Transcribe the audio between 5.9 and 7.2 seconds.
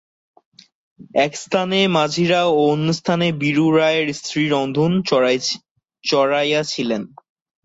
চড়াইয়াছিলেন।